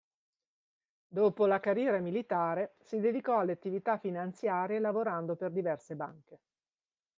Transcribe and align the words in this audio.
Dopo 1.07 1.45
la 1.45 1.59
carriera 1.59 1.99
militare, 1.99 2.73
si 2.79 2.99
dedicò 2.99 3.37
alle 3.37 3.51
attività 3.51 3.99
finanziarie 3.99 4.79
lavorando 4.79 5.35
per 5.35 5.51
diverse 5.51 5.95
banche. 5.95 6.39